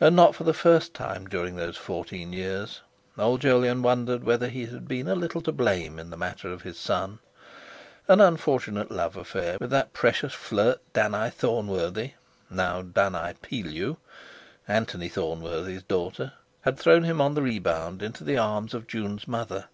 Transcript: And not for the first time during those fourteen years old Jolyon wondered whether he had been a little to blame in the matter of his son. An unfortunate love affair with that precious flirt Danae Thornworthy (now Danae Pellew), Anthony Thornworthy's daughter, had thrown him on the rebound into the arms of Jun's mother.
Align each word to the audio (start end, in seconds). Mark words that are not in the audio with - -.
And 0.00 0.16
not 0.16 0.34
for 0.34 0.44
the 0.44 0.54
first 0.54 0.94
time 0.94 1.26
during 1.28 1.54
those 1.56 1.76
fourteen 1.76 2.32
years 2.32 2.80
old 3.18 3.42
Jolyon 3.42 3.82
wondered 3.82 4.24
whether 4.24 4.48
he 4.48 4.64
had 4.64 4.88
been 4.88 5.06
a 5.06 5.14
little 5.14 5.42
to 5.42 5.52
blame 5.52 5.98
in 5.98 6.08
the 6.08 6.16
matter 6.16 6.50
of 6.50 6.62
his 6.62 6.78
son. 6.78 7.18
An 8.08 8.22
unfortunate 8.22 8.90
love 8.90 9.18
affair 9.18 9.58
with 9.60 9.68
that 9.68 9.92
precious 9.92 10.32
flirt 10.32 10.80
Danae 10.94 11.28
Thornworthy 11.28 12.14
(now 12.48 12.80
Danae 12.80 13.34
Pellew), 13.42 13.98
Anthony 14.66 15.10
Thornworthy's 15.10 15.82
daughter, 15.82 16.32
had 16.62 16.78
thrown 16.78 17.02
him 17.04 17.20
on 17.20 17.34
the 17.34 17.42
rebound 17.42 18.00
into 18.02 18.24
the 18.24 18.38
arms 18.38 18.72
of 18.72 18.86
Jun's 18.86 19.28
mother. 19.28 19.66